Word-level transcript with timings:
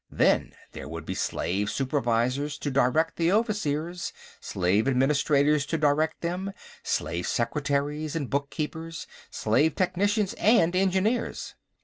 Then 0.09 0.53
there 0.71 0.89
would 0.89 1.05
be 1.05 1.13
slave 1.13 1.69
supervisors 1.69 2.57
to 2.57 2.71
direct 2.71 3.17
the 3.17 3.31
overseers, 3.31 4.11
slave 4.39 4.87
administrators 4.87 5.63
to 5.67 5.77
direct 5.77 6.21
them, 6.21 6.53
slave 6.81 7.27
secretaries 7.27 8.15
and 8.15 8.27
bookkeepers, 8.27 9.05
slave 9.29 9.75
technicians 9.75 10.33
and 10.39 10.75
engineers." 10.75 11.53